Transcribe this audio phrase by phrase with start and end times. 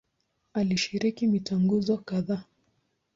[0.53, 2.43] Alishiriki mitaguso kadhaa.